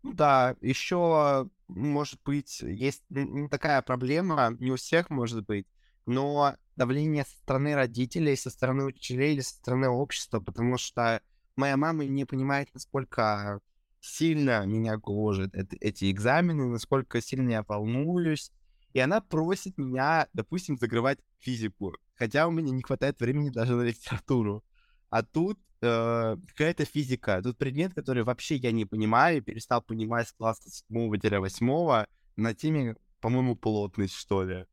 Ну 0.02 0.12
да, 0.12 0.56
еще 0.60 1.50
может 1.68 2.20
быть 2.25 2.60
есть 2.60 3.02
такая 3.50 3.82
проблема, 3.82 4.56
не 4.60 4.70
у 4.70 4.76
всех 4.76 5.10
может 5.10 5.44
быть, 5.46 5.66
но 6.06 6.54
давление 6.76 7.25
со 7.25 7.36
стороны 7.38 7.75
родителей, 7.75 8.36
со 8.36 8.50
стороны 8.50 8.84
учителей 8.84 9.34
или 9.34 9.40
со 9.40 9.54
стороны 9.54 9.88
общества, 9.88 10.40
потому 10.40 10.78
что 10.78 11.22
моя 11.56 11.76
мама 11.76 12.04
не 12.04 12.25
понимает, 12.25 12.68
насколько 12.75 13.60
сильно 14.00 14.64
меня 14.66 14.96
гложет 14.96 15.54
эти 15.54 16.10
экзамены, 16.12 16.66
насколько 16.66 17.20
сильно 17.20 17.50
я 17.50 17.62
волнуюсь. 17.64 18.52
И 18.96 18.98
она 18.98 19.20
просит 19.20 19.76
меня, 19.76 20.26
допустим, 20.32 20.78
закрывать 20.78 21.18
физику, 21.38 21.92
хотя 22.14 22.48
у 22.48 22.50
меня 22.50 22.70
не 22.70 22.82
хватает 22.82 23.20
времени 23.20 23.50
даже 23.50 23.74
на 23.74 23.82
литературу. 23.82 24.64
А 25.10 25.22
тут 25.22 25.60
э, 25.82 26.36
какая-то 26.48 26.86
физика, 26.86 27.42
тут 27.42 27.58
предмет, 27.58 27.92
который 27.92 28.22
вообще 28.24 28.56
я 28.56 28.72
не 28.72 28.86
понимаю, 28.86 29.42
перестал 29.42 29.82
понимать 29.82 30.28
с 30.28 30.32
класса 30.32 30.70
7-8 30.90 32.06
на 32.36 32.54
теме, 32.54 32.96
по-моему, 33.20 33.54
плотность, 33.54 34.14
что 34.14 34.44
ли. 34.44 34.64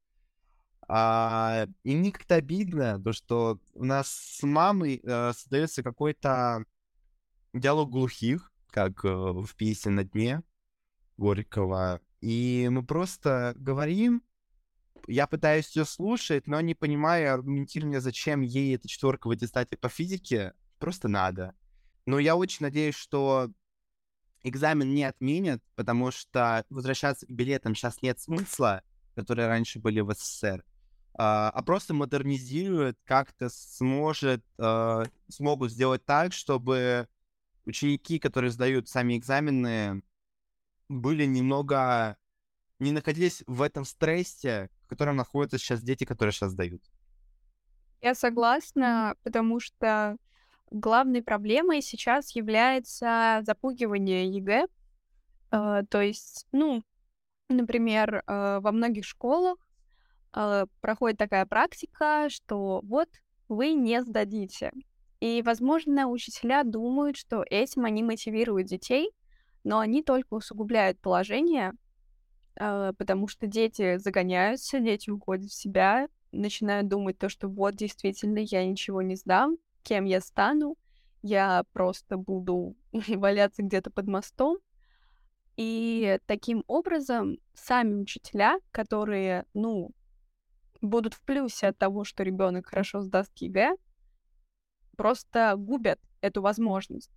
А, 0.87 1.67
и 1.83 1.93
мне 1.93 2.13
как-то 2.13 2.35
обидно, 2.35 3.03
то, 3.03 3.11
что 3.11 3.59
у 3.73 3.83
нас 3.83 4.07
с 4.07 4.41
мамой 4.43 5.01
э, 5.03 5.33
создается 5.33 5.83
какой-то 5.83 6.63
диалог 7.51 7.89
глухих, 7.89 8.53
как 8.69 9.03
э, 9.03 9.09
в 9.09 9.53
песне 9.57 9.91
«На 9.91 10.05
дне» 10.05 10.43
Горького. 11.17 11.99
И 12.23 12.69
мы 12.71 12.85
просто 12.85 13.53
говорим, 13.57 14.23
я 15.07 15.27
пытаюсь 15.27 15.75
ее 15.75 15.83
слушать, 15.83 16.47
но 16.47 16.61
не 16.61 16.73
понимаю 16.73 17.33
аргументирования, 17.33 17.99
зачем 17.99 18.39
ей 18.39 18.73
эта 18.73 18.87
четверка 18.87 19.27
в 19.27 19.31
аттестате 19.31 19.75
по 19.75 19.89
физике, 19.89 20.53
просто 20.79 21.09
надо. 21.09 21.53
Но 22.05 22.19
я 22.19 22.37
очень 22.37 22.59
надеюсь, 22.61 22.95
что 22.95 23.51
экзамен 24.41 24.93
не 24.93 25.03
отменят, 25.03 25.61
потому 25.75 26.11
что 26.11 26.63
возвращаться 26.69 27.25
к 27.25 27.29
билетам 27.29 27.75
сейчас 27.75 28.01
нет 28.01 28.21
смысла, 28.21 28.83
которые 29.15 29.49
раньше 29.49 29.79
были 29.79 29.99
в 29.99 30.13
СССР, 30.13 30.63
а, 31.15 31.49
а 31.49 31.61
просто 31.61 31.93
модернизируют, 31.93 32.97
как-то 33.03 33.49
сможет, 33.49 34.45
а, 34.57 35.03
смогут 35.27 35.73
сделать 35.73 36.05
так, 36.05 36.31
чтобы 36.31 37.09
ученики, 37.65 38.17
которые 38.17 38.51
сдают 38.51 38.87
сами 38.87 39.17
экзамены, 39.17 40.03
были 40.89 41.25
немного... 41.25 42.17
не 42.79 42.91
находились 42.91 43.43
в 43.47 43.61
этом 43.61 43.85
стрессе, 43.85 44.69
в 44.81 44.87
котором 44.87 45.15
находятся 45.15 45.57
сейчас 45.57 45.81
дети, 45.81 46.03
которые 46.03 46.33
сейчас 46.33 46.51
сдают. 46.51 46.83
Я 48.01 48.15
согласна, 48.15 49.15
потому 49.23 49.59
что 49.59 50.17
главной 50.71 51.21
проблемой 51.21 51.81
сейчас 51.81 52.35
является 52.35 53.41
запугивание 53.43 54.29
ЕГЭ. 54.29 54.67
Э, 55.51 55.83
то 55.89 56.01
есть, 56.01 56.47
ну, 56.51 56.83
например, 57.47 58.23
э, 58.25 58.59
во 58.59 58.71
многих 58.71 59.05
школах 59.05 59.57
э, 60.35 60.65
проходит 60.81 61.17
такая 61.17 61.45
практика, 61.45 62.27
что 62.29 62.81
вот 62.83 63.09
вы 63.47 63.73
не 63.73 64.01
сдадите. 64.01 64.71
И, 65.19 65.41
возможно, 65.41 66.09
учителя 66.09 66.63
думают, 66.63 67.15
что 67.15 67.45
этим 67.49 67.85
они 67.85 68.03
мотивируют 68.03 68.67
детей, 68.67 69.11
но 69.63 69.79
они 69.79 70.03
только 70.03 70.33
усугубляют 70.33 70.99
положение, 70.99 71.73
э, 72.59 72.93
потому 72.97 73.27
что 73.27 73.47
дети 73.47 73.97
загоняются, 73.97 74.79
дети 74.79 75.09
уходят 75.09 75.49
в 75.49 75.53
себя, 75.53 76.07
начинают 76.31 76.87
думать 76.87 77.17
то, 77.17 77.29
что 77.29 77.47
вот 77.47 77.75
действительно 77.75 78.39
я 78.39 78.65
ничего 78.65 79.01
не 79.01 79.15
сдам, 79.15 79.57
кем 79.83 80.05
я 80.05 80.21
стану, 80.21 80.77
я 81.21 81.63
просто 81.73 82.17
буду 82.17 82.75
валяться 82.91 83.63
где-то 83.63 83.89
под 83.91 84.07
мостом. 84.07 84.57
И 85.55 86.19
таким 86.25 86.63
образом 86.67 87.37
сами 87.53 87.93
учителя, 87.93 88.59
которые, 88.71 89.45
ну, 89.53 89.91
будут 90.81 91.13
в 91.13 91.21
плюсе 91.21 91.67
от 91.67 91.77
того, 91.77 92.03
что 92.03 92.23
ребенок 92.23 92.67
хорошо 92.67 93.01
сдаст 93.01 93.31
ЕГЭ, 93.37 93.75
просто 94.97 95.53
губят 95.55 95.99
эту 96.21 96.41
возможность. 96.41 97.11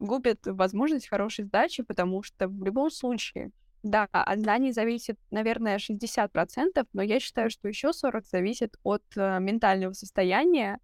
Губят 0.00 0.40
возможность 0.46 1.08
хорошей 1.08 1.44
сдачи, 1.44 1.82
потому 1.82 2.22
что 2.22 2.48
в 2.48 2.64
любом 2.64 2.90
случае, 2.90 3.52
да, 3.82 4.08
от 4.10 4.40
знаний 4.40 4.72
зависит, 4.72 5.18
наверное, 5.30 5.78
60%, 5.78 6.86
но 6.92 7.02
я 7.02 7.20
считаю, 7.20 7.50
что 7.50 7.68
еще 7.68 7.90
40% 7.90 8.24
зависит 8.30 8.76
от 8.82 9.04
э, 9.16 9.38
ментального 9.40 9.92
состояния, 9.92 10.78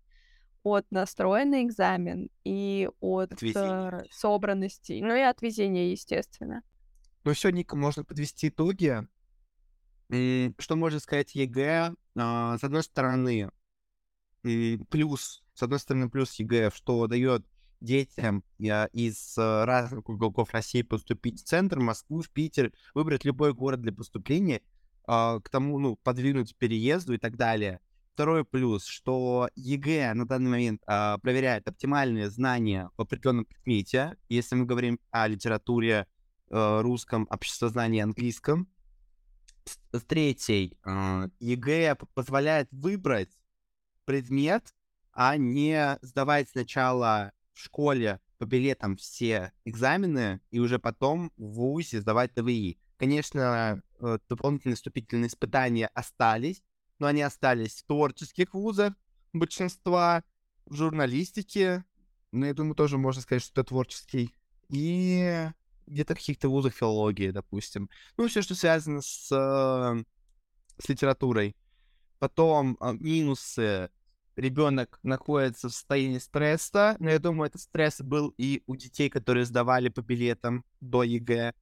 от 0.63 0.91
настроя 0.91 1.45
на 1.45 1.63
экзамен 1.65 2.29
и 2.45 2.89
от 3.01 3.43
э, 3.43 4.03
собранности, 4.11 5.01
ну 5.03 5.15
и 5.15 5.21
от 5.21 5.41
везения, 5.43 5.91
естественно. 5.91 6.63
Ну 7.25 7.33
все, 7.33 7.51
Ника, 7.51 7.77
можно 7.77 8.05
подвести 8.05 8.49
итоги. 8.49 9.07
Что 10.09 10.77
можно 10.77 11.01
сказать 11.01 11.35
ЕГЭ? 11.35 11.95
А, 12.17 12.59
с 12.59 12.63
одной 12.63 12.83
стороны, 12.83 13.51
плюс, 14.43 15.43
с 15.55 15.63
одной 15.63 15.81
стороны, 15.81 16.09
плюс 16.09 16.35
ЕГЭ, 16.35 16.71
что 16.71 17.07
дает 17.07 17.45
детям 17.81 18.43
из 18.59 19.35
разных 19.37 20.09
уголков 20.09 20.53
России 20.53 20.83
поступить 20.83 21.43
в 21.43 21.45
центр, 21.45 21.79
Москву, 21.79 22.23
в 22.23 22.31
Питер, 22.31 22.73
выбрать 22.95 23.25
любой 23.25 23.55
город 23.55 23.81
для 23.83 23.93
поступления, 23.93 24.63
а, 25.07 25.41
к 25.41 25.49
тому, 25.49 25.79
ну, 25.79 25.97
подвинуть 25.97 26.57
переезду 26.57 27.15
и 27.15 27.19
так 27.19 27.37
далее. 27.37 27.81
Второй 28.15 28.45
плюс, 28.45 28.87
что 28.87 29.49
ЕГЭ 29.55 30.15
на 30.15 30.27
данный 30.27 30.51
момент 30.51 30.83
а, 30.87 31.19
проверяет 31.19 31.69
оптимальные 31.69 32.31
знания 32.31 32.91
в 32.97 33.03
определенном 33.03 33.45
предмете, 33.45 34.17
если 34.29 34.57
мы 34.57 34.65
говорим 34.65 34.99
о 35.11 35.29
литературе, 35.29 36.07
а, 36.51 36.83
русском, 36.83 37.29
обществознании, 37.31 38.01
английском. 38.01 38.69
Третий, 40.09 40.79
а, 40.83 41.29
ЕГЭ 41.41 41.97
позволяет 42.15 42.69
выбрать 42.73 43.31
предмет, 44.07 44.75
а 45.13 45.37
не 45.37 45.99
сдавать 46.03 46.49
сначала 46.49 47.33
в 47.57 47.61
школе 47.61 48.21
по 48.39 48.45
билетам 48.45 48.97
все 48.97 49.53
экзамены 49.65 50.41
и 50.51 50.61
уже 50.61 50.79
потом 50.79 51.33
в 51.39 51.55
ВУЗе 51.55 52.03
сдавать 52.03 52.35
ДВИ. 52.35 52.79
Конечно, 52.99 53.83
э, 53.99 54.19
дополнительные 54.29 54.77
вступительные 54.77 55.29
испытания 55.29 55.87
остались, 55.89 56.63
но 56.99 57.07
они 57.07 57.23
остались 57.23 57.83
в 57.83 57.87
творческих 57.87 58.53
вузах 58.53 58.93
большинства, 59.33 60.23
в 60.67 60.75
журналистике, 60.75 61.85
ну, 62.33 62.47
я 62.47 62.55
думаю, 62.55 62.75
тоже 62.75 62.99
можно 62.99 63.23
сказать, 63.23 63.43
что 63.43 63.61
это 63.61 63.69
творческий, 63.69 64.35
и 64.69 65.49
где-то 65.87 66.15
в 66.15 66.19
каких-то 66.19 66.49
вузах 66.49 66.75
филологии, 66.75 67.31
допустим. 67.31 67.89
Ну, 68.17 68.29
все, 68.29 68.43
что 68.43 68.55
связано 68.55 69.01
с, 69.01 69.31
э, 69.31 70.05
с 70.79 70.89
литературой. 70.89 71.57
Потом 72.19 72.77
э, 72.81 72.93
минусы 72.95 73.91
ребенок 74.37 74.99
находится 75.03 75.69
в 75.69 75.73
состоянии 75.73 76.19
стресса, 76.19 76.97
но 76.99 77.11
я 77.11 77.19
думаю, 77.19 77.49
этот 77.49 77.63
стресс 77.63 78.01
был 78.01 78.35
и 78.37 78.63
у 78.67 78.77
детей, 78.77 79.09
которые 79.09 79.45
сдавали 79.45 79.89
по 79.89 80.03
билетам 80.03 80.65
до 80.81 81.03
ЕГЭ. 81.03 81.55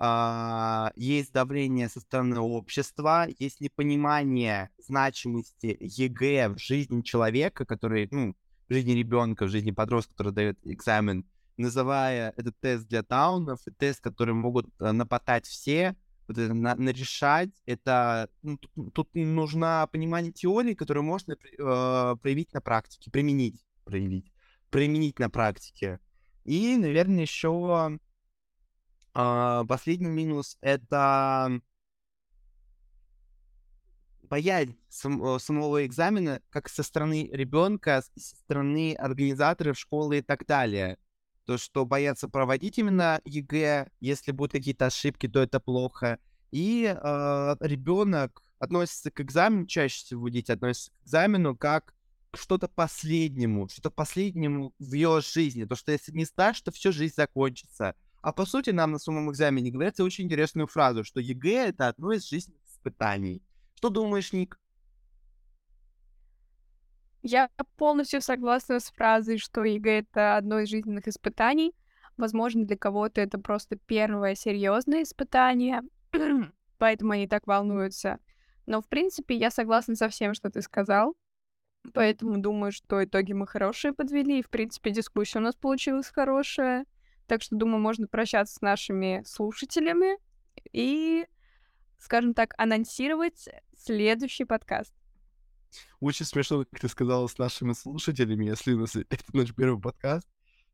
А, 0.00 0.92
есть 0.94 1.32
давление 1.32 1.88
со 1.88 2.00
стороны 2.00 2.38
общества, 2.38 3.26
есть 3.38 3.60
непонимание 3.60 4.70
значимости 4.78 5.76
ЕГЭ 5.80 6.50
в 6.50 6.58
жизни 6.58 7.02
человека, 7.02 7.64
который, 7.64 8.08
ну, 8.10 8.36
в 8.68 8.72
жизни 8.72 8.92
ребенка, 8.92 9.46
в 9.46 9.48
жизни 9.48 9.72
подростка, 9.72 10.12
который 10.12 10.32
дает 10.32 10.58
экзамен, 10.64 11.26
называя 11.56 12.32
этот 12.36 12.56
тест 12.60 12.86
для 12.86 13.02
таунов, 13.02 13.60
тест, 13.78 14.00
который 14.00 14.34
могут 14.34 14.66
э, 14.78 14.92
нападать 14.92 15.46
все, 15.46 15.96
вот 16.28 16.38
это 16.38 16.52
на, 16.54 16.74
на 16.76 16.90
решать, 16.90 17.50
это 17.64 18.28
ну, 18.42 18.58
тут, 18.58 18.94
тут 18.94 19.14
нужно 19.14 19.88
понимание 19.90 20.30
теории, 20.30 20.74
которую 20.74 21.04
можно 21.04 21.32
э, 21.32 22.16
проявить 22.20 22.52
на 22.52 22.60
практике, 22.60 23.10
применить, 23.10 23.64
проявить, 23.84 24.30
применить 24.70 25.18
на 25.18 25.30
практике. 25.30 26.00
И, 26.44 26.76
наверное, 26.76 27.22
еще 27.22 27.98
э, 29.14 29.64
последний 29.66 30.10
минус 30.10 30.58
это 30.60 31.60
боязнь 34.22 34.76
сам, 34.90 35.22
э, 35.24 35.38
самого 35.38 35.86
экзамена 35.86 36.42
как 36.50 36.68
со 36.68 36.82
стороны 36.82 37.30
ребенка, 37.32 38.02
со 38.16 38.36
стороны 38.36 38.94
организаторов 38.94 39.78
школы 39.78 40.18
и 40.18 40.22
так 40.22 40.44
далее 40.46 40.98
то, 41.48 41.56
что 41.56 41.86
боятся 41.86 42.28
проводить 42.28 42.76
именно 42.76 43.22
ЕГЭ, 43.24 43.88
если 44.00 44.32
будут 44.32 44.52
какие-то 44.52 44.84
ошибки, 44.84 45.26
то 45.28 45.40
это 45.40 45.60
плохо. 45.60 46.18
И 46.50 46.84
э, 46.84 47.56
ребенок 47.60 48.42
относится 48.58 49.10
к 49.10 49.22
экзамену, 49.22 49.64
чаще 49.64 50.04
всего 50.04 50.28
дети 50.28 50.52
относятся 50.52 50.90
к 50.90 51.06
экзамену 51.06 51.56
как 51.56 51.94
к 52.32 52.36
что-то 52.36 52.68
последнему, 52.68 53.66
что-то 53.66 53.90
последнему 53.90 54.74
в 54.78 54.92
ее 54.92 55.22
жизни. 55.22 55.64
То, 55.64 55.74
что 55.74 55.90
если 55.90 56.12
не 56.12 56.26
сдашь, 56.26 56.60
то 56.60 56.70
всю 56.70 56.92
жизнь 56.92 57.14
закончится. 57.14 57.94
А 58.20 58.34
по 58.34 58.44
сути 58.44 58.68
нам 58.68 58.92
на 58.92 58.98
самом 58.98 59.30
экзамене 59.30 59.70
говорят 59.70 59.98
очень 60.00 60.24
интересную 60.26 60.66
фразу, 60.66 61.02
что 61.02 61.18
ЕГЭ— 61.18 61.68
это 61.68 61.88
одно 61.88 62.12
из 62.12 62.28
жизненных 62.28 62.60
испытаний. 62.66 63.42
Что 63.74 63.88
думаешь, 63.88 64.34
Ник? 64.34 64.60
Я 67.30 67.50
полностью 67.76 68.22
согласна 68.22 68.80
с 68.80 68.90
фразой, 68.90 69.36
что 69.36 69.62
ЕГЭ— 69.62 69.98
это 70.10 70.38
одно 70.38 70.60
из 70.60 70.70
жизненных 70.70 71.08
испытаний. 71.08 71.74
Возможно, 72.16 72.64
для 72.64 72.78
кого-то 72.78 73.20
это 73.20 73.38
просто 73.38 73.76
первое 73.76 74.34
серьезное 74.34 75.02
испытание, 75.02 75.82
поэтому 76.78 77.12
они 77.12 77.28
так 77.28 77.46
волнуются. 77.46 78.18
Но, 78.64 78.80
в 78.80 78.88
принципе, 78.88 79.36
я 79.36 79.50
согласна 79.50 79.94
со 79.94 80.08
всем, 80.08 80.32
что 80.32 80.48
ты 80.48 80.62
сказал. 80.62 81.16
Поэтому 81.92 82.38
думаю, 82.38 82.72
что 82.72 83.04
итоги 83.04 83.34
мы 83.34 83.46
хорошие 83.46 83.92
подвели. 83.92 84.38
И, 84.38 84.42
в 84.42 84.48
принципе, 84.48 84.90
дискуссия 84.90 85.38
у 85.38 85.42
нас 85.42 85.54
получилась 85.54 86.08
хорошая. 86.08 86.86
Так 87.26 87.42
что, 87.42 87.56
думаю, 87.56 87.80
можно 87.80 88.08
прощаться 88.08 88.54
с 88.54 88.62
нашими 88.62 89.22
слушателями 89.26 90.16
и, 90.72 91.26
скажем 91.98 92.32
так, 92.32 92.54
анонсировать 92.56 93.50
следующий 93.76 94.46
подкаст. 94.46 94.94
Очень 96.00 96.26
смешно, 96.26 96.64
как 96.70 96.80
ты 96.80 96.88
сказала, 96.88 97.26
с 97.26 97.38
нашими 97.38 97.72
слушателями, 97.72 98.46
если 98.46 98.72
у 98.74 98.80
нас 98.80 98.96
это 98.96 99.24
наш 99.32 99.54
первый 99.54 99.80
подкаст. 99.80 100.26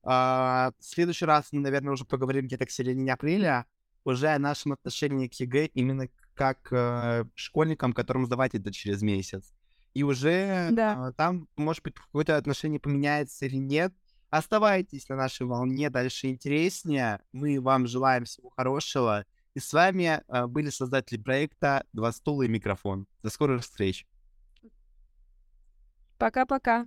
А, 0.02 0.72
в 0.78 0.84
следующий 0.84 1.24
раз 1.24 1.48
мы, 1.52 1.60
наверное, 1.60 1.92
уже 1.92 2.04
поговорим 2.04 2.46
где-то 2.46 2.66
к 2.66 2.70
середине 2.70 3.12
апреля 3.12 3.66
уже 4.04 4.28
о 4.28 4.38
нашем 4.38 4.72
отношении 4.72 5.28
к 5.28 5.34
ЕГЭ 5.34 5.66
именно 5.74 6.08
как 6.34 6.68
э, 6.72 7.24
школьникам, 7.34 7.92
которым 7.92 8.26
сдавать 8.26 8.54
это 8.54 8.72
через 8.72 9.02
месяц. 9.02 9.52
И 9.94 10.02
уже 10.02 10.68
да. 10.72 11.08
э, 11.08 11.12
там, 11.16 11.48
может 11.56 11.82
быть, 11.82 11.94
какое-то 11.94 12.36
отношение 12.36 12.80
поменяется 12.80 13.46
или 13.46 13.56
нет. 13.56 13.94
Оставайтесь 14.30 15.08
на 15.08 15.16
нашей 15.16 15.46
волне, 15.46 15.90
дальше 15.90 16.26
интереснее. 16.26 17.20
Мы 17.32 17.60
вам 17.60 17.86
желаем 17.86 18.24
всего 18.24 18.50
хорошего. 18.50 19.24
И 19.54 19.60
с 19.60 19.72
вами 19.72 20.22
э, 20.26 20.46
были 20.46 20.70
создатели 20.70 21.22
проекта 21.22 21.84
«Два 21.92 22.10
стула 22.12 22.42
и 22.42 22.48
микрофон». 22.48 23.06
До 23.22 23.30
скорых 23.30 23.62
встреч! 23.62 24.06
Пока-пока. 26.18 26.86